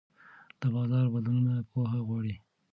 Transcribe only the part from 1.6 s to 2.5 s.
پوهه غواړي.